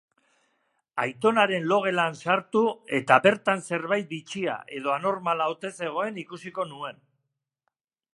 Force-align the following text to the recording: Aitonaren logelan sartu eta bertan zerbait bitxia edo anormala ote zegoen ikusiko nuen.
Aitonaren 1.01 1.67
logelan 1.71 2.15
sartu 2.23 2.63
eta 2.99 3.17
bertan 3.27 3.61
zerbait 3.69 4.09
bitxia 4.15 4.55
edo 4.79 4.95
anormala 4.95 5.51
ote 5.57 5.71
zegoen 5.81 6.19
ikusiko 6.23 6.67
nuen. 6.73 7.05